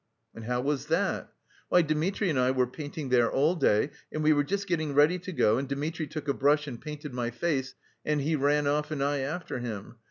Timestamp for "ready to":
4.95-5.31